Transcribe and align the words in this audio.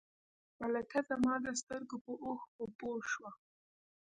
ملکه 0.59 0.99
زما 1.09 1.33
د 1.45 1.47
سترګو 1.61 1.97
په 2.05 2.11
اوښکو 2.25 2.63
پوه 2.77 2.99
شوه. 3.11 3.31